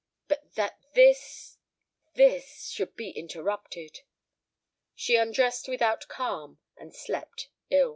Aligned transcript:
But 0.27 0.55
that 0.55 0.79
this 0.95 1.59
this 2.15 2.71
should 2.71 2.95
be 2.95 3.11
interrupted!" 3.11 3.99
She 4.95 5.15
undressed 5.15 5.67
without 5.67 6.07
calm 6.07 6.57
and 6.75 6.95
slept 6.95 7.49
ill. 7.69 7.89